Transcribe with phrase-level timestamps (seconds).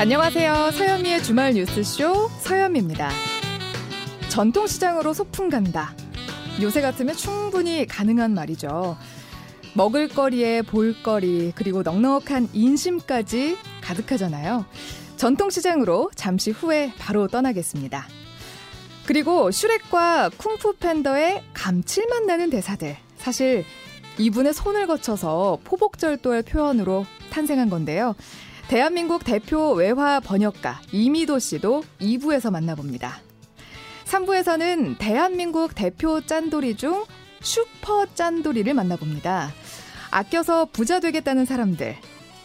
[0.00, 0.70] 안녕하세요.
[0.70, 3.10] 서현미의 주말 뉴스쇼 서현미입니다.
[4.30, 5.94] 전통시장으로 소풍 간다.
[6.62, 8.96] 요새 같으면 충분히 가능한 말이죠.
[9.74, 14.64] 먹을거리에 볼거리, 그리고 넉넉한 인심까지 가득하잖아요.
[15.18, 18.06] 전통시장으로 잠시 후에 바로 떠나겠습니다.
[19.04, 22.96] 그리고 슈렉과 쿵푸 팬더의 감칠맛 나는 대사들.
[23.18, 23.66] 사실
[24.16, 28.14] 이분의 손을 거쳐서 포복절도의 표현으로 탄생한 건데요.
[28.70, 33.20] 대한민국 대표 외화 번역가 이미도 씨도 2부에서 만나봅니다.
[34.04, 37.04] 3부에서는 대한민국 대표 짠돌이 중
[37.40, 39.50] 슈퍼 짠돌이를 만나봅니다.
[40.12, 41.96] 아껴서 부자 되겠다는 사람들.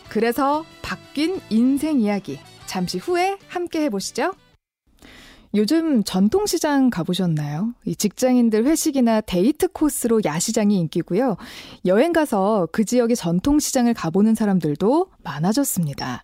[0.09, 2.39] 그래서 바뀐 인생 이야기.
[2.65, 4.33] 잠시 후에 함께 해보시죠.
[5.55, 7.73] 요즘 전통시장 가보셨나요?
[7.97, 11.37] 직장인들 회식이나 데이트 코스로 야시장이 인기고요.
[11.85, 16.21] 여행 가서 그 지역의 전통시장을 가보는 사람들도 많아졌습니다.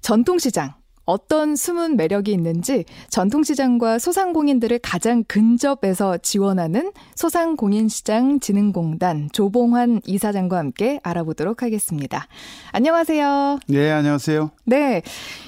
[0.00, 0.74] 전통시장.
[1.04, 11.62] 어떤 숨은 매력이 있는지 전통시장과 소상공인들을 가장 근접해서 지원하는 소상공인시장 진흥공단 조봉환 이사장과 함께 알아보도록
[11.62, 12.26] 하겠습니다.
[12.72, 13.58] 안녕하세요.
[13.68, 14.50] 네, 안녕하세요.
[14.64, 15.02] 네.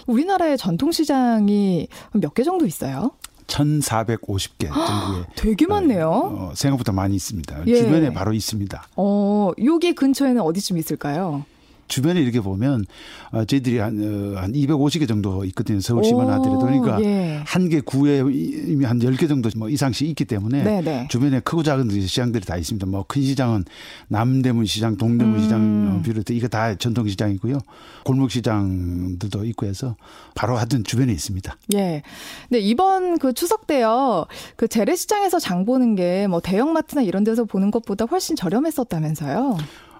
[0.06, 3.12] 우리나라의 전통시장이 몇 개 정도 있어요?
[3.46, 6.08] 1,450개 정도의 되게 많네요.
[6.10, 7.62] 어, 생각보다 많이 있습니다.
[7.66, 7.76] 예.
[7.76, 8.88] 주변에 바로 있습니다.
[8.96, 11.44] 어, 여기 근처에는 어디쯤 있을까요?
[11.88, 12.84] 주변에 이렇게 보면
[13.32, 13.98] 어, 저희들이 한,
[14.36, 15.80] 어, 한 250개 정도 있거든요.
[15.80, 16.58] 서울시만 하더라도.
[16.60, 17.42] 그러니까 예.
[17.46, 20.80] 한개 구에 이미 한 10개 정도 뭐 이상씩 있기 때문에 네네.
[20.82, 21.08] 네.
[21.10, 22.86] 주변에 크고 작은 시장들이 다 있습니다.
[22.86, 23.64] 뭐 큰 시장은
[24.08, 25.42] 남대문 시장, 동대문 음.
[25.42, 27.58] 시장 비롯해 이거 다 전통 시장이고요.
[28.04, 29.96] 골목 시장들도 있고 해서
[30.34, 31.56] 바로 하여튼 주변에 있습니다.
[31.74, 32.02] 예.
[32.48, 34.26] 근데 이번 그 추석 때요.
[34.56, 39.58] 그 재래시장에서 장 보는 게 뭐 대형마트나 이런 데서 보는 것보다 훨씬 저렴했었다면서요.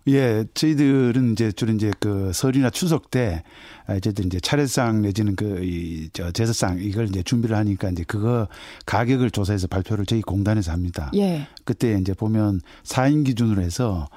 [0.08, 3.42] 예, 저희들은 이제 주로 이제 그 설이나 추석 때
[3.86, 8.48] 저희들 이제 차례상 내지는 그이저 제사상 이걸 이제 준비를 하니까 이제 그거
[8.86, 11.11] 가격을 조사해서 발표를 저희 공단에서 합니다.
[11.14, 11.46] 예.
[11.64, 14.08] 그때 이제 보면 4인 기준으로 해서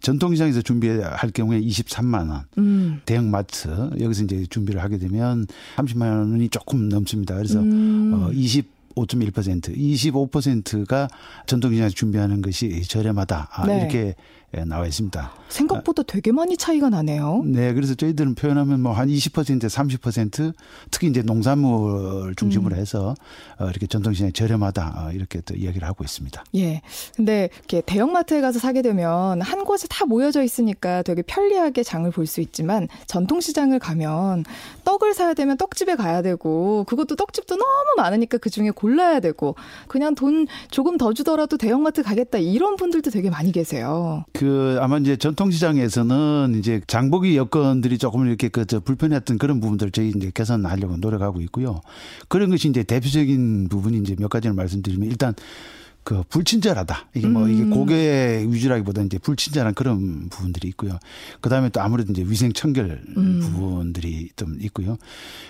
[0.00, 3.00] 전통시장에서 준비할 경우에 23만 원, 음.
[3.06, 7.34] 대형 마트 여기서 이제 준비를 하게 되면 30만 원이 조금 넘습니다.
[7.36, 8.12] 그래서 음.
[8.14, 8.76] 어 20.
[8.96, 11.06] 5.1%, 25%가
[11.46, 13.48] 전통시장에서 준비하는 것이 저렴하다.
[13.52, 13.80] 아, 네.
[13.80, 14.14] 이렇게 예,
[14.64, 15.32] 나와 있습니다.
[15.48, 17.42] 생각보다 되게 많이 차이가 나네요.
[17.46, 20.54] 네, 그래서 저희들은 표현하면 뭐 한 20% 30%
[20.90, 22.80] 특히 이제 농산물 중심으로 음.
[22.80, 23.14] 해서
[23.58, 26.44] 어, 이렇게 전통시장이 저렴하다 어, 이렇게 또 이야기를 하고 있습니다.
[26.56, 26.80] 예.
[27.14, 32.26] 근데 이렇게 대형마트에 가서 사게 되면 한 곳에 다 모여져 있으니까 되게 편리하게 장을 볼
[32.26, 34.44] 수 있지만 전통시장을 가면
[34.84, 39.54] 떡을 사야 되면 떡집에 가야 되고 그것도 떡집도 너무 많으니까 그 중에 골라야 되고
[39.86, 44.24] 그냥 돈 조금 더 주더라도 대형마트 가겠다 이런 분들도 되게 많이 계세요.
[44.32, 44.45] 그
[44.80, 50.30] 아마 이제 전통시장에서는 이제 장보기 여건들이 조금 이렇게 그 저 불편했던 그런 부분들 저희 이제
[50.34, 51.80] 개선하려고 노력하고 있고요.
[52.28, 55.34] 그런 것이 이제 대표적인 부분이 이제 몇 가지를 말씀드리면 일단
[56.06, 57.08] 그 불친절하다.
[57.14, 57.70] 이게 뭐 이게 음.
[57.70, 61.00] 고객 위주라기보다 이제 불친절한 그런 부분들이 있고요.
[61.40, 63.40] 그 다음에 또 아무래도 이제 위생 청결 음.
[63.40, 64.98] 부분들이 좀 있고요.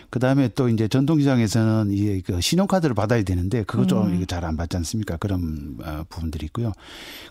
[0.08, 4.14] 그 다음에 또 이제 전통시장에서는 이게 그 신용카드를 받아야 되는데 그거 좀 음.
[4.14, 5.18] 이게 잘안 받지 않습니까?
[5.18, 6.72] 그런 어, 부분들이 있고요.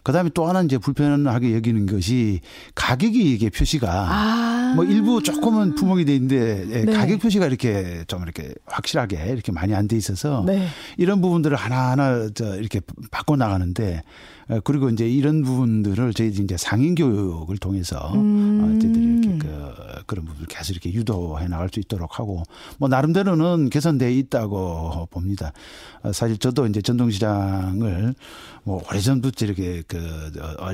[0.03, 2.41] 그 다음에 또 하나 이제 불편하게 여기는 것이
[2.75, 4.73] 가격이 이게 표시가 아.
[4.75, 6.93] 뭐 일부 조금은 부목이 돼 있는데 예, 네.
[6.93, 10.67] 가격 표시가 이렇게 좀 이렇게 확실하게 이렇게 많이 안 돼 있어서 네.
[10.97, 12.81] 이런 부분들을 하나하나 저 이렇게
[13.15, 14.03] 바꿔 나가는데
[14.47, 18.61] 어, 그리고 이제 이런 부분들을 저희들이 이제 상인 교육을 통해서 음.
[18.61, 22.43] 어, 저희들이 이렇게 그 그런 부분을 계속 이렇게 유도해 나갈 수 있도록 하고
[22.77, 25.51] 뭐 나름대로는 개선돼 있다고 봅니다.
[26.03, 28.13] 어, 사실 저도 이제 전통시장을
[28.63, 30.31] 뭐 오래전부터 이렇게 그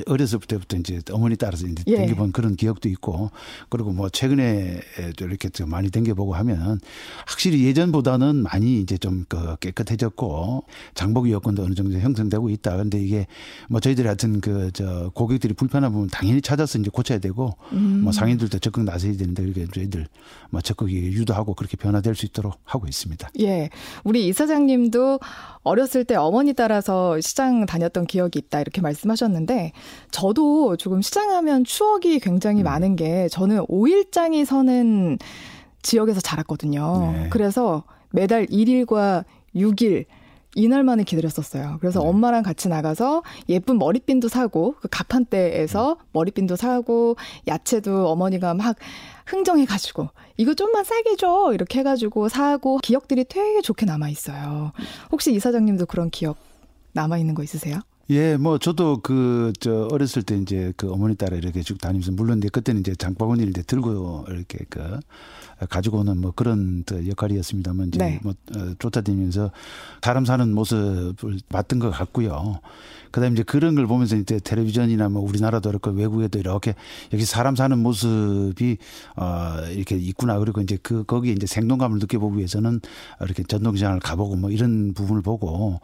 [0.08, 1.98] 어렸을 때부터 이제 어머니 따라서 이제 예.
[1.98, 3.32] 댕겨본 그런 기억도 있고
[3.70, 4.82] 그리고 뭐 최근에
[5.20, 6.80] 이렇게 좀 많이 댕겨보고 하면
[7.28, 12.72] 확실히 예전보다는 많이 이제 좀 그 깨끗해졌고 장보기 여건도 어느 정도 형성 되고 있다.
[12.72, 13.28] 그런데 이게
[13.70, 18.02] 뭐 저희들이 하여튼 그저 고객들이 불편한 부분 당연히 찾아서 이제 고쳐야 되고 음.
[18.04, 20.08] 뭐 상인들도 적극 나서야 되는데 이렇게 저희들
[20.50, 23.30] 뭐 적극 유도하고 그렇게 변화될 수 있도록 하고 있습니다.
[23.42, 23.70] 예.
[24.04, 25.20] 우리 이사장님도
[25.62, 29.74] 어렸을 때 어머니 따라서 시장 다녔던 기억이 있다 이렇게 말씀하셨는데
[30.10, 32.66] 저도 조금 시장하면 추억이 굉장히 음.
[32.66, 35.20] 많은 게 저는 5일장이 서는
[35.82, 37.12] 지역에서 자랐거든요.
[37.14, 37.28] 네.
[37.30, 39.26] 그래서 매달 1일과
[39.56, 40.06] 6일
[40.56, 41.78] 이날만에 기다렸었어요.
[41.80, 42.08] 그래서 네.
[42.08, 46.06] 엄마랑 같이 나가서 예쁜 머리핀도 사고 그 가판대에서 음.
[46.12, 47.16] 머리핀도 사고
[47.48, 48.76] 야채도 어머니가 막
[49.26, 54.74] 흥정해 가지고 이거 좀만 싸게 줘 이렇게 해가지고 사고 기억들이 되게 좋게 남아 있어요.
[55.12, 56.38] 혹시 이사장님도 그런 기억
[56.94, 57.80] 남아 있는 거 있으세요?
[58.12, 62.40] 예, 뭐 저도 그 저 어렸을 때 이제 그 어머니 따라 이렇게 쭉 다니면서 물론
[62.40, 65.00] 이제 그때는 이제 장바구니를 이제 들고 이렇게 그
[65.70, 68.20] 가지고 오는 뭐 그런 역할이었습니다만 이제 네.
[68.24, 69.52] 뭐 어, 쫓아다니면서
[70.02, 72.60] 사람 사는 모습을 봤던 것 같고요.
[73.12, 76.74] 그다음에 이제 그런 걸 보면서 이제 텔레비전이나 뭐 우리나라도 그렇고 외국에도 이렇게
[77.14, 78.78] 여기 사람 사는 모습이
[79.18, 82.82] 어 이렇게 있구나 그리고 이제 그 거기에 이제 생동감을 느껴보기 위해서는
[83.22, 85.80] 이렇게 전통시장을 가보고 뭐 이런 부분을 보고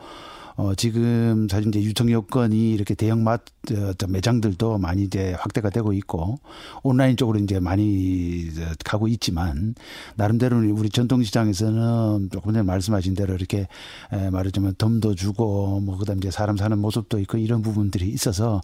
[0.58, 5.94] 어, 지금 사실 이제 유통 여건이 이렇게 대형 마트 어, 매장들도 많이 이제 확대가 되고
[5.94, 6.40] 있고
[6.82, 8.50] 온라인 쪽으로 이제 많이
[8.84, 9.76] 가고 있지만
[10.16, 13.68] 나름대로 우리 전통 시장에서는 조금 전에 말씀하신 대로 이렇게
[14.12, 18.62] 에, 말하자면 덤도 주고 뭐 그다음 이제 사람 사는 모습도 있고 이런 부분들이 있어서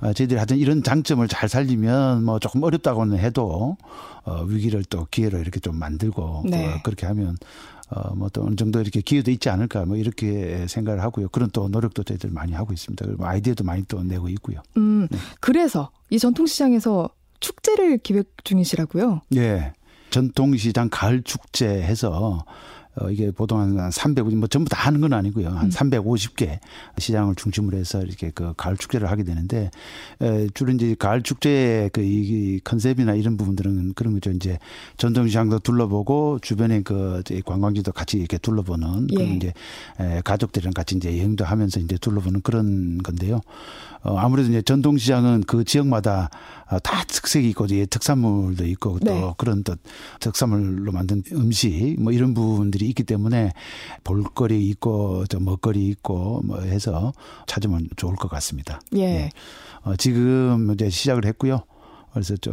[0.00, 3.76] 어, 저희들이 하여튼 이런 장점을 잘 살리면 뭐 조금 어렵다고는 해도
[4.24, 6.72] 어, 위기를 또 기회로 이렇게 좀 만들고 네.
[6.72, 7.36] 어, 그렇게 하면
[7.90, 11.28] 어, 뭐또 어느 정도 이렇게 기회도 있지 않을까 뭐 이렇게 생각을 하고요.
[11.28, 13.04] 그런 또 노력도 저희들 많이 하고 있습니다.
[13.04, 14.60] 그리고 아이디어도 많이 또 내고 있고요.
[14.76, 15.18] 음, 네.
[15.40, 17.10] 그래서 이 전통시장에서
[17.40, 19.22] 축제를 기획 중이시라고요?
[19.36, 19.72] 예.
[20.10, 22.44] 전통시장 가을 축제 해서
[22.96, 25.48] 어, 이게 보통 한 300, 뭐 전부 다 하는 건 아니고요.
[25.48, 25.70] 한 음.
[25.70, 26.58] 350개
[26.98, 29.70] 시장을 중심으로 해서 이렇게 그 가을 축제를 하게 되는데,
[30.20, 34.30] 에, 주로 이제 가을 축제의 그이 컨셉이나 이런 부분들은 그런 거죠.
[34.30, 34.58] 이제
[34.96, 39.14] 전통시장도 둘러보고 주변에 그 관광지도 같이 이렇게 둘러보는 예.
[39.14, 39.52] 그런 이제
[39.98, 43.40] 에, 가족들이랑 같이 이제 여행도 하면서 이제 둘러보는 그런 건데요.
[44.04, 46.28] 어, 아무래도 이제 전통시장은 그 지역마다
[46.70, 49.32] 어, 다 특색이 있고 이제 특산물도 있고 또 네.
[49.38, 49.74] 그런 또
[50.20, 53.52] 특산물로 만든 음식 뭐 이런 부분들이 있기 때문에
[54.04, 57.12] 볼거리 있고 저 먹거리 있고 뭐 해서
[57.46, 58.80] 찾으면 좋을 것 같습니다.
[58.96, 59.00] 예.
[59.00, 59.30] 예.
[59.82, 61.62] 어, 지금 이제 시작을 했고요.
[62.12, 62.52] 그래서 저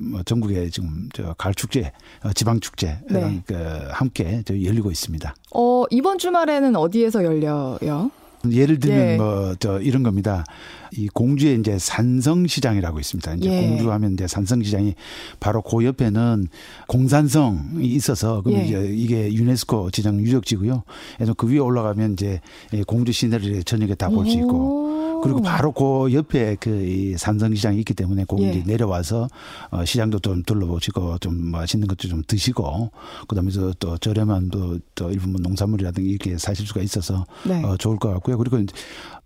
[0.00, 1.92] 뭐 전국에 지금 저 가을 축제,
[2.24, 3.42] 어, 지방 축제 네.
[3.46, 3.54] 그
[3.90, 5.34] 함께 저 열리고 있습니다.
[5.54, 8.10] 어 이번 주말에는 어디에서 열려요?
[8.50, 9.16] 예를 들면 예.
[9.16, 10.44] 뭐저 이런 겁니다.
[10.92, 13.34] 이 공주에 이제 산성시장이라고 있습니다.
[13.34, 13.68] 이제 예.
[13.68, 14.94] 공주 하면 이제 산성시장이
[15.38, 16.48] 바로 그 옆에는
[16.86, 18.64] 공산성이 있어서 그럼 예.
[18.64, 20.82] 이제 이게 유네스코 지정 유적지고요.
[21.16, 22.40] 그래서 그 위에 올라가면 이제
[22.86, 28.24] 공주 시내를 저녁에 다 볼 수 있고 그리고 바로 그 옆에 그 산성시장이 있기 때문에
[28.24, 28.50] 거기 예.
[28.50, 29.28] 이제 내려와서
[29.70, 32.90] 어 시장도 좀 둘러보시고 좀 맛있는 것도 좀 드시고
[33.26, 37.62] 그다음에 또 저렴한 또, 또 일부 분 농산물이라든가 이렇게 사실 수가 있어서 네.
[37.64, 38.38] 어 좋을 것 같고 요.
[38.38, 38.58] 그리고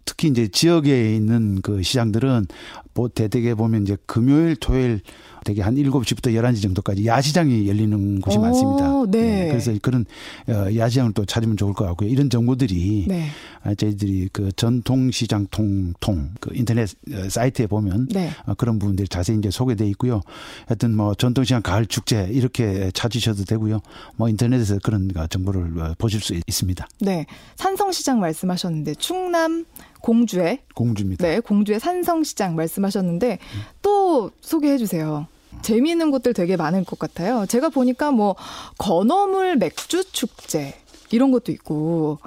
[0.04, 2.46] 특히 이제 지역에 있는 그 시장들은
[3.14, 5.00] 대대게 보면 이제 금요일, 토요일
[5.44, 9.04] 되게 한 7시부터 11시 정도까지 야시장이 열리는 곳이 오, 많습니다.
[9.10, 9.20] 네.
[9.20, 9.48] 네.
[9.48, 10.04] 그래서 그런
[10.48, 12.08] 어, 야시장을 또 찾으면 좋을 것 같고요.
[12.08, 13.28] 이런 정보들이 네.
[13.64, 18.30] 아, 저희들이 그 전통시장 통통 그 인터넷 어, 사이트에 보면 네.
[18.46, 20.20] 어, 그런 부분들이 자세히 이제 소개돼 있고요.
[20.66, 23.80] 하여튼 뭐 전통시장 가을 축제 이렇게 찾으셔도 되고요.
[24.16, 26.86] 뭐 인터넷에서 그런 정보를 보실 수 있습니다.
[27.00, 27.26] 네.
[27.56, 29.64] 산성시장 말씀하셨는데 충남
[30.02, 31.26] 공주의 공주입니다.
[31.26, 33.38] 네, 공주의 산성시장 말씀하셨는데
[33.80, 35.26] 또 소개해 주세요.
[35.62, 37.46] 재미있는 곳들 되게 많을 것 같아요.
[37.46, 38.36] 제가 보니까 뭐
[38.78, 40.74] 건어물 맥주 축제
[41.10, 42.18] 이런 것도 있고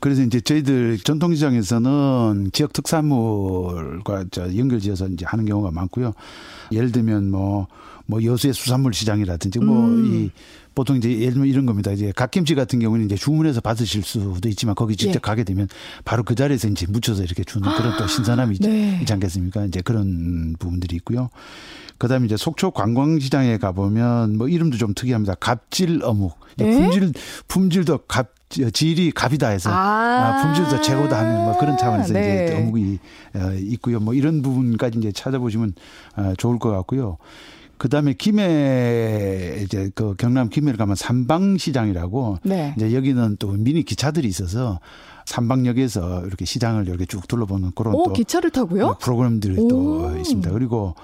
[0.00, 4.26] 그래서 이제 저희들 전통시장에서는 지역 특산물과
[4.56, 6.12] 연결지어서 이제 하는 경우가 많고요.
[6.72, 7.68] 예를 들면 뭐,
[8.06, 10.30] 뭐 여수의 수산물 시장이라든지 뭐이 음.
[10.74, 11.92] 보통 이제 예를 들면 이런 겁니다.
[11.92, 15.20] 이제 갓김치 같은 경우는 이제 주문해서 받으실 수도 있지만 거기 직접 예.
[15.20, 15.68] 가게 되면
[16.04, 18.98] 바로 그 자리에서 이제 묻혀서 이렇게 주는 그런 또 신선함이 네.
[19.00, 19.66] 있지 않겠습니까?
[19.66, 21.30] 이제 그런 부분들이 있고요.
[21.98, 25.34] 그다음에 이제 속초 관광시장에 가보면 뭐 이름도 좀 특이합니다.
[25.34, 26.36] 갑질 어묵.
[26.60, 26.64] 예?
[26.64, 27.12] 품질
[27.48, 32.44] 품질도 갑 질이 갑이다 해서 아, 아 품질도 최고다 하는 뭐 그런 차원에서 네.
[32.44, 32.98] 이제 어묵이
[33.34, 34.00] 어, 있고요.
[34.00, 35.74] 뭐 이런 부분까지 이제 찾아보시면
[36.16, 37.18] 어, 좋을 것 같고요.
[37.82, 42.74] 그 다음에 김해 이제 그 경남 김해를 가면 삼방시장이라고 네.
[42.76, 44.78] 이제 여기는 또 미니 기차들이 있어서
[45.26, 48.98] 삼방역에서 이렇게 시장을 이렇게 쭉 둘러보는 그런 오, 또 기차를 타고요?
[49.00, 49.66] 프로그램들이 오.
[49.66, 50.52] 또 있습니다.
[50.52, 50.94] 그리고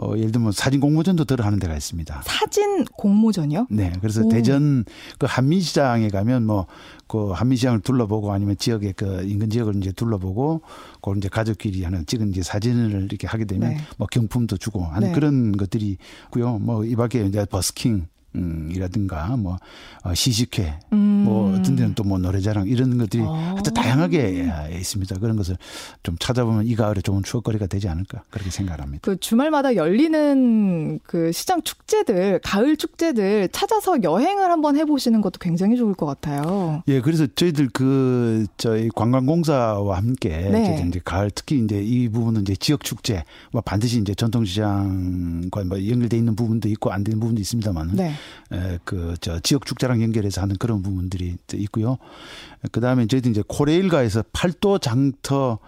[0.00, 2.22] 어, 예를 들면 사진 공모전도 들어가는 데가 있습니다.
[2.24, 3.66] 사진 공모전이요?
[3.70, 3.92] 네.
[4.00, 4.28] 그래서 오.
[4.28, 4.84] 대전
[5.18, 6.66] 그 한민시장에 가면 뭐
[7.08, 10.60] 그 한민시장을 둘러보고 아니면 지역의 그 인근 지역을 이제 둘러보고
[11.02, 13.78] 그 이제 가족끼리 하는 찍은 이제 사진을 이렇게 하게 되면 네.
[13.96, 15.14] 뭐 경품도 주고 하는 네.
[15.14, 16.58] 그런 것들이 있고요.
[16.58, 18.06] 뭐 이 밖에 이제 버스킹
[18.38, 19.58] 음, 이라든가 뭐
[20.04, 20.98] 어, 시식회 음.
[21.24, 23.52] 뭐 어떤 데는 또 뭐 노래자랑 이런 것들이 아.
[23.54, 25.18] 하여튼 다양하게 있습니다.
[25.18, 25.58] 그런 것을
[26.02, 29.02] 좀 찾아보면 이 가을에 좋은 추억거리가 되지 않을까 그렇게 생각합니다.
[29.02, 35.92] 그 주말마다 열리는 그 시장 축제들 가을 축제들 찾아서 여행을 한번 해보시는 것도 굉장히 좋을
[35.94, 36.82] 것 같아요.
[36.88, 40.84] 예, 그래서 저희들 그 저희 관광공사와 함께 네.
[40.88, 46.16] 이제 가을 특히 이제 이 부분은 이제 지역 축제 뭐 반드시 이제 전통시장과 뭐 연결돼
[46.16, 47.90] 있는 부분도 있고 안 되는 부분도 있습니다만.
[47.92, 48.12] 네.
[48.84, 51.98] 그저 지역 축제랑 연결해서 하는 그런 부분들이 있고요.
[52.72, 55.58] 그 다음에 저희도 이제 코레일가에서 팔도 장터 어,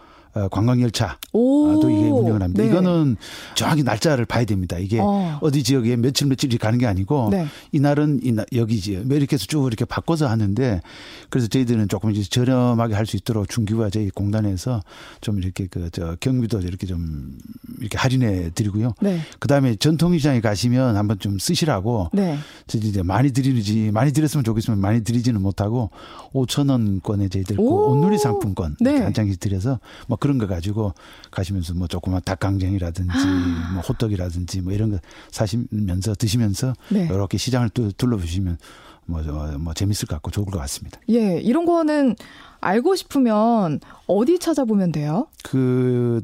[0.50, 2.62] 관광열차도 아, 이게 운영을 합니다.
[2.62, 2.68] 네.
[2.68, 3.16] 이거는
[3.54, 4.78] 정확히 날짜를 봐야 됩니다.
[4.78, 5.38] 이게 어.
[5.52, 7.46] 디 지역에 며칠 며칠이 가는 게 아니고 네.
[7.72, 10.80] 이날은 이날 여기지 뭐 이렇게 해서 쭉 이렇게 바꿔서 하는데
[11.28, 14.82] 그래서 저희들은 조금 이제 저렴하게 할 수 있도록 중기와 저희 공단에서
[15.20, 17.36] 좀 이렇게 그 저 경비도 이렇게 좀
[17.80, 18.94] 이렇게 할인해 드리고요.
[19.00, 19.18] 네.
[19.40, 22.38] 그다음에 전통시장에 가시면 한번 좀 쓰시라고 네.
[22.68, 25.90] 저희 이제 많이 드리지 많이 드렸으면 좋겠지만 많이 드리지는 못하고
[26.32, 28.98] 5천 원권에 저희들 그 온누리 상품권 네.
[28.98, 30.94] 한 장씩 드려서 뭐 그런 거 가지고
[31.30, 33.70] 가시면서 뭐 조그만 닭강정이라든지 아.
[33.72, 34.98] 뭐 호떡이라든지 뭐 이런 거
[35.30, 37.06] 사시면서 드시면서 네.
[37.06, 38.58] 이렇게 시장을 또 둘러보시면
[39.06, 39.22] 뭐,
[39.58, 41.00] 뭐 재밌을 것 같고 좋을 것 같습니다.
[41.08, 42.14] 예, 이런 거는
[42.60, 45.26] 알고 싶으면 어디 찾아보면 돼요?
[45.42, 46.22] 그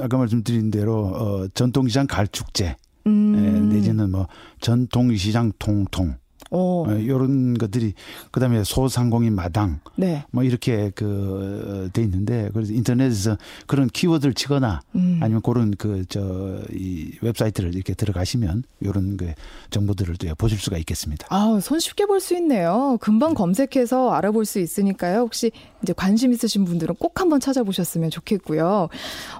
[0.00, 2.76] 아까 말씀드린 대로 어 전통시장 가축제
[3.06, 3.70] 음.
[3.70, 4.26] 예, 내지는 뭐
[4.60, 6.16] 전통시장 통통
[6.54, 6.86] 오.
[6.92, 7.94] 이런 어, 것들이
[8.30, 10.24] 그다음에 소상공인 마당 네.
[10.30, 15.18] 뭐 이렇게 그 돼 있는데 그래서 인터넷에서 그런 키워드를 치거나 음.
[15.22, 19.32] 아니면 그런 그 저 이 웹사이트를 이렇게 들어가시면 이런 그
[19.70, 21.26] 정보들을 또 보실 수가 있겠습니다.
[21.30, 22.96] 아, 손쉽게 볼 수 있네요.
[23.00, 25.20] 금방 검색해서 알아볼 수 있으니까요.
[25.20, 25.50] 혹시
[25.82, 28.88] 이제 관심 있으신 분들은 꼭 한번 찾아보셨으면 좋겠고요.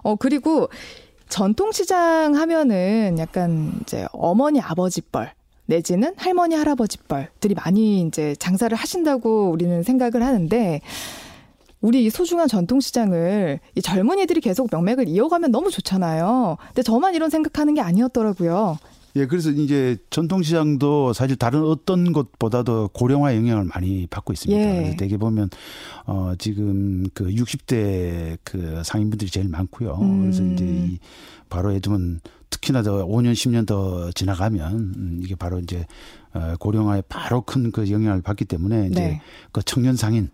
[0.02, 0.68] 어 그리고
[1.28, 5.32] 전통시장 하면은 약간 이제 어머니 아버지 뻘
[5.66, 10.80] 내지는 할머니 할아버지 뻘들이 많이 이제 장사를 하신다고 우리는 생각을 하는데
[11.80, 16.56] 우리 이 소중한 전통시장을 이 젊은이들이 계속 명맥을 이어가면 너무 좋잖아요.
[16.68, 18.78] 근데 저만 이런 생각하는 게 아니었더라고요.
[19.16, 24.60] 예, 그래서 이제 전통시장도 사실 다른 어떤 곳보다도 고령화 영향을 많이 받고 있습니다.
[24.60, 24.76] 예.
[24.76, 25.50] 그래서 대개 보면
[26.06, 29.98] 어 지금 그 60대 그 상인분들이 제일 많고요.
[30.00, 30.22] 음.
[30.22, 30.98] 그래서 이제 이
[31.48, 32.20] 바로 들면
[32.54, 35.86] 특히나 더 5년 10년 더 지나가면 음, 이게 바로 이제
[36.32, 39.20] 어 고령화에 바로 큰 그 영향을 받기 때문에 이제 네.
[39.50, 40.30] 그 청년 상인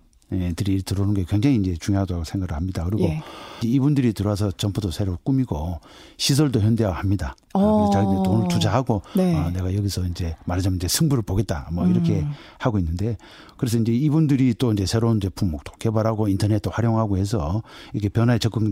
[0.54, 2.84] 들이 들어오는 게 굉장히 이제 중요하다고 생각을 합니다.
[2.84, 3.22] 그리고 예.
[3.62, 5.80] 이분들이 들어와서 점포도 새로 꾸미고
[6.16, 7.34] 시설도 현대화합니다.
[7.54, 7.90] 어.
[7.92, 9.36] 자기들 돈을 투자하고 네.
[9.36, 12.30] 어, 내가 여기서 이제 말하자면 이제 승부를 보겠다 뭐 이렇게 음.
[12.58, 13.16] 하고 있는데
[13.56, 18.64] 그래서 이제 이분들이 또 이제 새로운 제품 목도 개발하고 인터넷도 활용하고 해서 이게 변화에 적극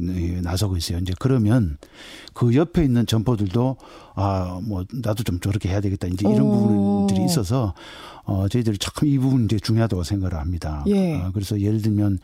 [0.43, 0.99] 나서고 있어요.
[0.99, 1.77] 이제 그러면
[2.35, 3.77] 그 옆에 있는 점포들도
[4.15, 6.50] 아 뭐 나도 좀 저렇게 해야 되겠다 이제 이런 오.
[6.53, 7.75] 부분들이 있어서
[8.28, 10.82] 어, 저희들이 참 이 부분 이제 중요하다고 생각을 합니다.
[10.88, 11.16] 예.
[11.16, 12.18] 어, 그래서 예를 들면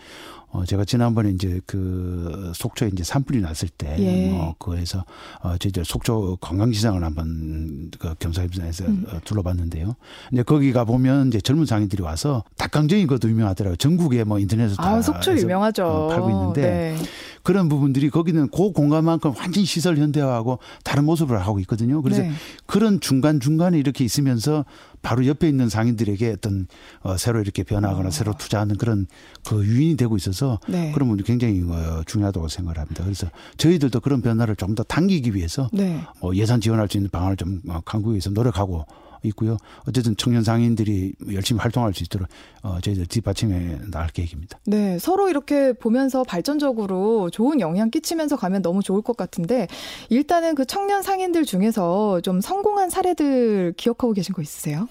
[0.50, 4.30] 어, 제가 지난번에 이제 그 속초에 이제 산불이 났을 때, 예.
[4.32, 5.04] 어, 그에서
[5.42, 9.06] 어, 저희들 속초 관광시장을 한번 그 겸사겸사해서 음.
[9.08, 9.94] 어, 둘러봤는데요.
[10.32, 13.76] 이제 거기 가 보면 이제 젊은 상인들이 와서 닭강정이 그것도 유명하더라고요.
[13.76, 15.84] 전국에 뭐 인터넷에서 아, 속초 유명하죠.
[15.84, 16.96] 어, 팔고 있는데 네.
[17.42, 22.00] 그런 부분들이 거기는 그 공간만큼 완전히 시설 현대화하고 다른 모습을 하고 있거든요.
[22.02, 22.30] 그래서 네.
[22.66, 24.64] 그런 중간 중간에 이렇게 있으면서
[25.04, 26.66] 바로 옆에 있는 상인들에게 어떤
[27.02, 28.11] 어, 새로 이렇게 변화하거나 어.
[28.11, 29.06] 새로 투자하는 그런
[29.46, 30.90] 그 유인이 되고 있어서 네.
[30.92, 33.04] 그런 부분이 굉장히 어, 중요하다고 생각을 합니다.
[33.04, 36.00] 그래서 저희들도 그런 변화를 좀 더 당기기 위해서 네.
[36.20, 38.84] 어, 예산 지원할 수 있는 방안을 좀 어, 강구하기 위해서 노력하고
[39.28, 39.57] 있고요.
[39.88, 42.28] 어쨌든 청년 상인들이 열심히 활동할 수 있도록
[42.62, 44.59] 어, 저희들 뒷받침해 나갈 계획입니다.
[44.66, 49.69] 네, 서로 이렇게 보면서 발전적으로 좋은 영향 끼치면서 가면 너무 좋을 것 같은데
[50.09, 54.88] 일단은 그 청년 상인들 중에서 좀 성공한 사례들 기억하고 계신 거 있으세요?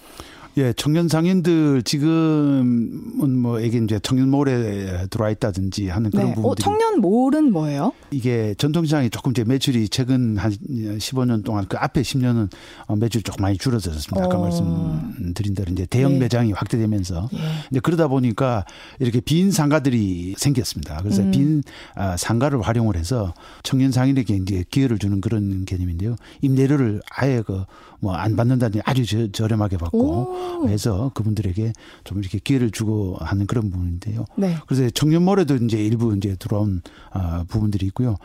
[0.57, 6.31] 예, 청년 상인들 지금은 뭐 이게 이제 청년 몰에 들어와 있다든지 하는 그런 네.
[6.31, 6.51] 어, 부분들이.
[6.51, 7.91] 어, 청년 몰은 뭐예요?
[8.11, 12.49] 이게 전통시장이 조금 이제 매출이 최근 한 15년 동안 그 앞에 10년은
[12.85, 14.23] 어, 매출이 조금 많이 줄어들었습니다.
[14.25, 14.41] 아까 어.
[14.41, 16.19] 말씀드린 대로 이제 대형 네.
[16.19, 17.37] 매장이 확대되면서 예.
[17.71, 18.63] 이제 그러다 보니까
[18.99, 20.97] 이렇게 빈 상가들이 생겼습니다.
[21.01, 21.31] 그래서 음.
[21.31, 21.63] 빈
[21.95, 23.33] 아, 상가를 활용을 해서
[23.63, 26.15] 청년 상인에게 이제 기회를 주는 그런 개념인데요.
[26.41, 27.63] 임대료를 아예 그
[28.03, 30.35] 뭐 안 받는다니 아주 저, 저렴하게 받고 오.
[30.67, 31.73] 해서 그분들에게
[32.03, 34.25] 좀 이렇게 기회를 주고 하는 그런 부분인데요.
[34.37, 34.55] 네.
[34.67, 36.81] 그래서 청년몰에도 이제 일부 이제 들어온
[37.11, 38.15] 아, 부분들이 있고요.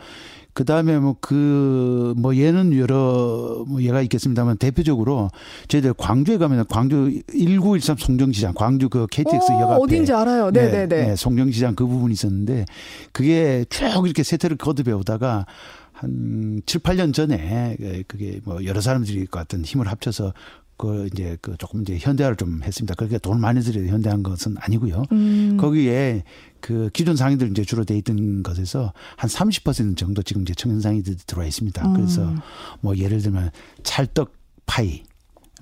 [0.53, 5.29] 그 다음에 뭐 그, 뭐 얘는 여러, 뭐 얘가 있겠습니다만 대표적으로
[5.69, 9.81] 저희들 광주에 가면 광주 1913 송정시장, 광주 그 KTX 역 앞에.
[9.83, 10.51] 어딘지 알아요.
[10.51, 10.71] 네 네 네.
[10.71, 11.07] 네, 네.
[11.09, 12.65] 네, 송정시장 그 부분이 있었는데
[13.13, 15.45] 그게 쭉 이렇게 세태를 거듭해 오다가
[15.93, 20.33] 한 7, 8년 전에 그게 뭐 여러 사람들이 그 같은 힘을 합쳐서
[20.79, 22.95] 그 이제 그 조금 이제 현대화를 좀 했습니다.
[22.95, 25.03] 그렇게 돈을 많이 들여 현대한 것은 아니고요.
[25.11, 25.57] 음.
[25.59, 26.23] 거기에
[26.61, 31.17] 그 기존 상인들 이제 주로 돼 있던 것에서 한 30% 정도 지금 이제 청년 상인들이
[31.27, 31.85] 들어와 있습니다.
[31.85, 31.93] 음.
[31.93, 32.33] 그래서
[32.79, 33.51] 뭐 예를 들면
[33.83, 34.31] 찰떡
[34.65, 35.03] 파이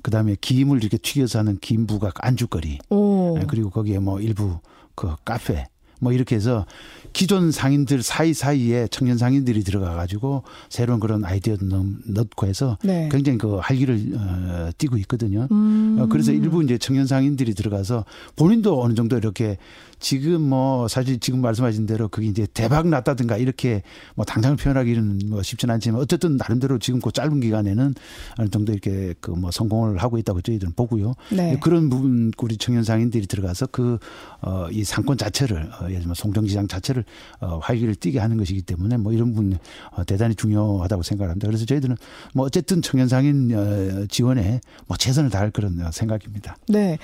[0.03, 3.39] 그다음에 김을 이렇게 튀겨서 하는 김부각 안주거리 오.
[3.39, 4.59] 네, 그리고 거기에 뭐 일부
[4.93, 5.65] 그 카페
[5.99, 6.65] 뭐 이렇게 해서
[7.13, 11.65] 기존 상인들 사이사이에 청년 상인들이 들어가 가지고 새로운 그런 아이디어도
[12.05, 13.09] 넣고 해서 네.
[13.11, 15.47] 굉장히 그 활기를 어, 띠고 있거든요.
[15.51, 15.97] 음.
[15.99, 19.57] 어, 그래서 일부 이제 청년 상인들이 들어가서 본인도 어느 정도 이렇게
[19.99, 23.81] 지금 뭐 사실 지금 말씀하신 대로 그게 이제 대박 났다든가 이렇게
[24.15, 27.93] 뭐 당장 표현하기는 뭐 쉽지는 않지만 어쨌든 나름대로 지금 그 짧은 기간에는
[28.37, 31.13] 어느 정도 이렇게 그 뭐 성공을 하고 있다고 저희들은 보고요.
[31.31, 31.57] 네.
[31.61, 33.97] 그런 부분 우리 청년 상인들이 들어가서 그
[34.41, 37.03] 어 이 상권 자체를 어 예를 들면 송정시장 자체를
[37.39, 39.57] 어 활기를 띠게 하는 것이기 때문에 뭐 이런 부분
[39.91, 41.47] 어 대단히 중요하다고 생각합니다.
[41.47, 41.95] 그래서 저희들은
[42.33, 46.57] 뭐 어쨌든 청년 상인 어 지원에 뭐 최선을 다할 그런 생각입니다.
[46.67, 46.97] 네.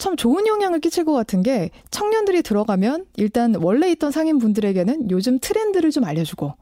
[0.00, 5.90] 참 좋은 영향을 끼칠 것 같은 게 청년들이 들어가면 일단 원래 있던 상인분들에게는 요즘 트렌드를
[5.90, 6.54] 좀 알려주고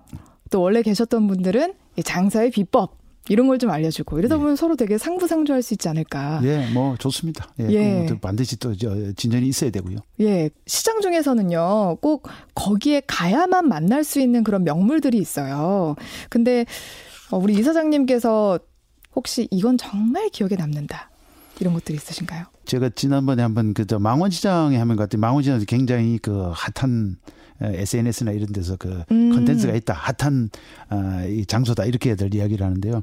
[0.50, 1.73] 또 원래 계셨던 분들은
[2.04, 4.38] 장사의 비법 이런 걸 좀 알려주고 이러다 예.
[4.38, 4.57] 보면 예.
[4.57, 6.40] 서로 되게 상부상조할 수 있지 않을까.
[6.45, 7.52] 예, 뭐 좋습니다.
[7.61, 8.07] 예, 예.
[8.21, 9.99] 반드시 또 진전이 있어야 되고요.
[10.21, 15.95] 예, 시장 중에서는요 꼭 거기에 가야만 만날 수 있는 그런 명물들이 있어요.
[16.30, 16.64] 근데
[17.30, 18.59] 어, 우리 이사장님께서
[19.14, 21.11] 혹시 이건 정말 기억에 남는다
[21.61, 22.45] 이런 것들이 있으신가요?
[22.65, 27.17] 제가 지난번에 한번 그저 망원시장에 한번 갔더니 망원시장에서 굉장히 그 핫한
[27.61, 29.33] SNS나 이런 데서 그 음.
[29.35, 29.95] 컨텐츠가 있다.
[29.95, 30.50] 핫한
[30.91, 31.85] 어, 이 장소다.
[31.85, 33.03] 이렇게들 이야기를 하는데요.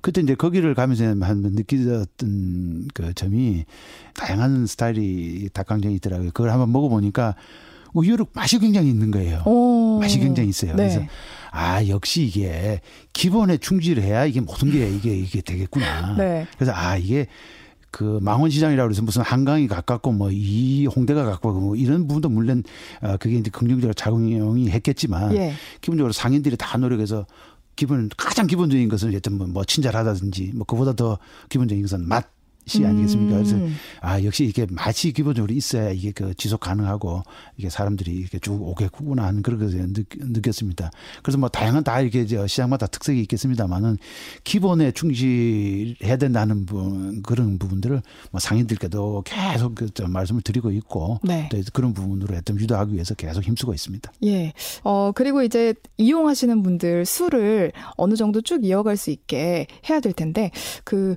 [0.00, 3.64] 그때 이제 거기를 가면서 한번 느끼었던 그 점이
[4.14, 6.30] 다양한 스타일이 닭강정이 있더라고요.
[6.32, 7.36] 그걸 한번 먹어보니까
[7.94, 9.42] 의외로 맛이 굉장히 있는 거예요.
[9.44, 9.98] 오.
[10.00, 10.74] 맛이 굉장히 있어요.
[10.74, 10.88] 네.
[10.88, 11.06] 그래서
[11.50, 12.80] 아 역시 이게
[13.12, 16.16] 기본에 충실해야 이게 모든 게 이게 이게 되겠구나.
[16.16, 16.46] 네.
[16.56, 17.26] 그래서 아 이게
[17.92, 22.64] 그 망원시장이라고 해서 무슨 한강이 가깝고 뭐 이 홍대가 가깝고 뭐 이런 부분도 물론
[23.00, 25.52] 어 그게 이제 긍정적으로 작용이 했겠지만 예.
[25.80, 27.26] 기본적으로 상인들이 다 노력해서
[27.76, 31.18] 기본 가장 기본적인 것은 여튼 뭐, 뭐 친절하다든지 뭐 그보다 더
[31.48, 32.28] 기본적인 것은 맛
[32.66, 33.36] 시 아니겠습니까?
[33.36, 33.74] 그래서 음.
[34.00, 37.22] 아 역시 이게 맛이 기본적으로 있어야 이게 그 지속 가능하고
[37.56, 40.90] 이게 사람들이 이렇게 쭉 오겠구나 하는 그런 것을 느꼈습니다.
[41.22, 43.98] 그래서 뭐 다양한 다 이렇게 저 시장마다 특색이 있겠습니다만은
[44.44, 48.00] 기본에 충실해야 된다는 부, 그런 부분들을
[48.30, 51.48] 뭐 상인들께도 계속 그 말씀을 드리고 있고 네.
[51.50, 54.12] 또 그런 부분으로 하여튼 유도하기 위해서 계속 힘쓰고 있습니다.
[54.24, 54.52] 예.
[54.84, 60.52] 어 그리고 이제 이용하시는 분들 수를 어느 정도 쭉 이어갈 수 있게 해야 될 텐데
[60.84, 61.16] 그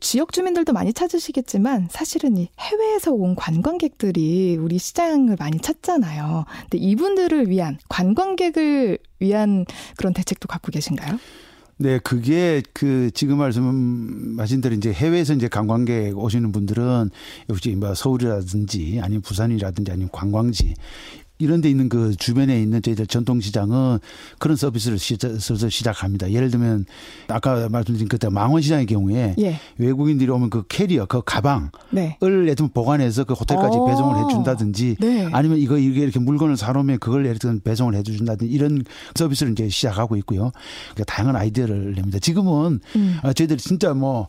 [0.00, 6.44] 지역 주민들 관광도 많이 찾으시겠지만 사실은 이 해외에서 온 관광객들이 우리 시장을 많이 찾잖아요.
[6.62, 9.64] 근데 이분들을 위한 관광객을 위한
[9.96, 11.18] 그런 대책도 갖고 계신가요?
[11.78, 17.10] 네, 그게 그 지금 말씀하신 대로 이제 해외에서 이제 관광객 오시는 분들은
[17.48, 20.74] 역시 뭐 서울이라든지 아니면 부산이라든지 아니면 관광지
[21.38, 23.98] 이런 데 있는 그 주변에 있는 저희들 전통시장은
[24.38, 26.30] 그런 서비스를 슬슬 시작합니다.
[26.32, 26.84] 예를 들면
[27.28, 29.60] 아까 말씀드린 그때 망원시장의 경우에 예.
[29.78, 32.18] 외국인들이 오면 그 캐리어, 그 가방을 네.
[32.22, 33.82] 예를 들면 보관해서 그 호텔까지 오.
[33.82, 33.86] 어.
[33.86, 35.28] 배송을 해준다든지 네.
[35.32, 40.16] 아니면 이거 이게 이렇게 물건을 사놓으면 그걸 예를 들면 배송을 해준다든지 이런 서비스를 이제 시작하고
[40.16, 40.50] 있고요.
[40.94, 42.18] 그러니까 다양한 아이디어를 냅니다.
[42.18, 43.18] 지금은 음.
[43.22, 44.28] 어, 저희들이 진짜 뭐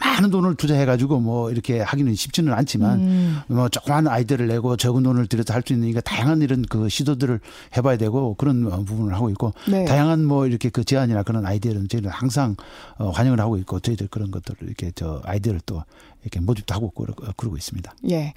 [0.00, 3.40] 많은 돈을 투자해가지고 뭐 이렇게 하기는 쉽지는 않지만 음.
[3.48, 7.38] 뭐 조그만 아이디어를 내고 적은 돈을 들여서 할 수 있는 그러니까 다양한 이런 그 시도들을
[7.76, 9.84] 해봐야 되고 그런 부분을 하고 있고 네.
[9.84, 12.56] 다양한 뭐 이렇게 그 제안이나 그런 아이디어는 저희는 항상
[12.98, 15.82] 어, 환영을 하고 있고 저희들 그런 것들을 이렇게 저 아이디어를 또
[16.22, 16.90] 이렇게 모집도 하고
[17.36, 17.94] 그러고 있습니다.
[18.10, 18.32] 예.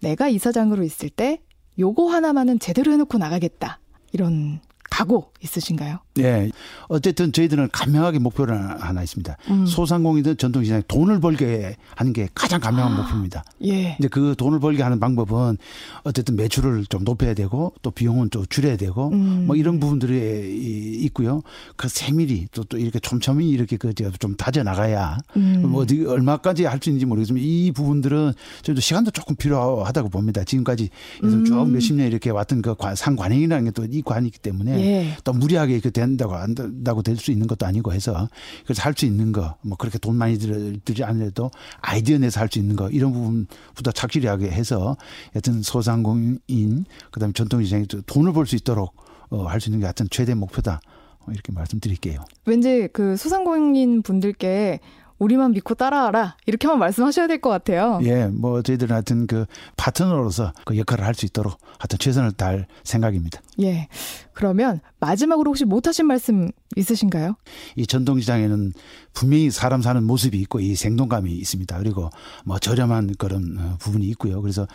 [0.00, 1.40] 내가 이사장으로 있을 때
[1.78, 3.80] 요거 하나만은 제대로 해놓고 나가겠다.
[4.12, 5.98] 이런 각오 있으신가요?
[6.22, 6.50] 네.
[6.88, 9.36] 어쨌든 저희들은 간명하게 목표를 하나 있습니다.
[9.50, 9.66] 음.
[9.66, 13.44] 소상공인들 전통시장에 돈을 벌게 하는 게 가장 간명한 아, 목표입니다.
[13.64, 13.96] 예.
[13.98, 15.58] 이제 그 돈을 벌게 하는 방법은
[16.04, 19.44] 어쨌든 매출을 좀 높여야 되고 또 비용은 좀 줄여야 되고 음.
[19.46, 21.42] 뭐 이런 부분들이 있고요.
[21.76, 25.62] 그 세밀히 또, 또 이렇게 촘촘히 이렇게 그좀 다져 나가야 음.
[25.70, 30.44] 뭐 어디 얼마까지 할 수 있는지 모르겠지만 이 부분들은 저희도 시간도 조금 필요하다고 봅니다.
[30.44, 31.72] 지금까지 쭉 음.
[31.72, 35.16] 몇십 년 이렇게 왔던 그 상관행이라는 게 또 이 관이기 때문에 예.
[35.24, 38.28] 또 무리하게 그 된 다고 된다고 될 수 있는 것도 아니고 해서
[38.64, 42.58] 그래서 할 수 있는 거 뭐 그렇게 돈 많이 들지 않아도 아이디어 내서 할 수
[42.58, 44.96] 있는 거 이런 부분부터 착실하게 해서
[45.34, 48.94] 여튼 소상공인 그다음에 전통시장에 돈을 벌 수 있도록
[49.30, 50.80] 어, 할 수 있는 게 하여튼 최대 목표다.
[51.28, 52.24] 이렇게 말씀드릴게요.
[52.44, 54.78] 왠지 그 소상공인 분들께
[55.18, 57.98] 우리만 믿고 따라하라 이렇게만 말씀하셔야 될 것 같아요.
[58.04, 63.40] 예, 뭐 저희들은 하여튼 그 파트너로서 그 역할을 할 수 있도록 하여튼 최선을 다할 생각입니다.
[63.62, 63.88] 예,
[64.36, 67.36] 그러면 마지막으로 혹시 못하신 말씀 있으신가요?
[67.74, 68.74] 이 전통시장에는
[69.14, 71.78] 분명히 사람 사는 모습이 있고 이 생동감이 있습니다.
[71.78, 72.10] 그리고
[72.44, 74.42] 뭐 저렴한 그런 어, 부분이 있고요.
[74.42, 74.66] 그래서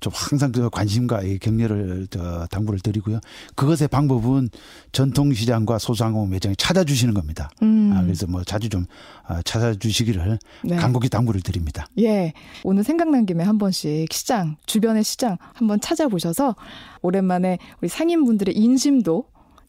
[0.00, 2.06] 좀 항상 그 관심과 이 격려를
[2.50, 3.20] 당부를 드리고요.
[3.56, 4.48] 그것의 방법은
[4.92, 7.50] 전통시장과 소상공인 매장에 찾아주시는 겁니다.
[7.62, 7.92] 음.
[7.94, 8.86] 아, 그래서 뭐 자주 좀
[9.26, 10.76] 아, 찾아주 주시기를 네.
[10.76, 11.86] 간곡히 당부를 드립니다.
[11.98, 12.32] 예.
[12.64, 16.56] 오늘 생각난 김에 한 번씩 시장, 주변의 시장 한번 찾아보셔서
[17.02, 19.09] 오랜만에 우리 상인분들의 인심도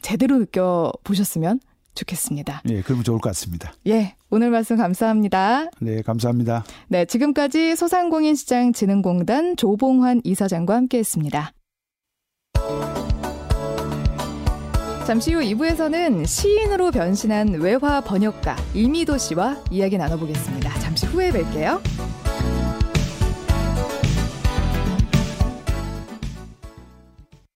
[0.02, 1.60] 제대로 느껴보셨으면
[1.96, 2.62] 좋겠습니다.
[2.70, 3.74] 예, 그러면 좋을 것 같습니다.
[3.88, 5.70] 예, 오늘 말씀 감사합니다.
[5.80, 6.64] 네, 감사합니다.
[6.88, 11.52] 네, 지금까지 소상공인시장진흥공단 조봉환 이사장과 함께했습니다.
[15.06, 20.80] 잠시 후 2부에서는 시인으로 변신한 외화 번역가 이미도 씨와 이야기 나눠보겠습니다.
[20.80, 22.21] 잠시 후에 뵐게요.